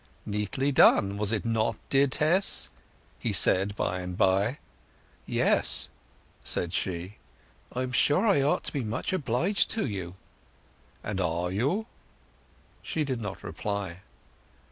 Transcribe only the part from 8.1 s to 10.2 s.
I ought to be much obliged to you."